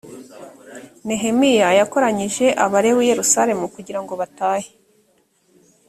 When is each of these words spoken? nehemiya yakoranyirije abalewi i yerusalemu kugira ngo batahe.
nehemiya 1.07 1.67
yakoranyirije 1.79 2.47
abalewi 2.65 3.01
i 3.03 3.09
yerusalemu 3.11 3.65
kugira 3.75 3.99
ngo 4.03 4.13
batahe. 4.21 4.69